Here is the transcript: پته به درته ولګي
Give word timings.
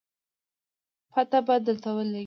پته 1.11 1.39
به 1.45 1.55
درته 1.65 1.89
ولګي 1.95 2.19